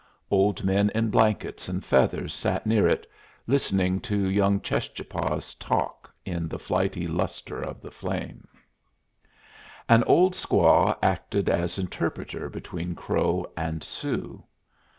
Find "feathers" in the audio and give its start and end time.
1.85-2.33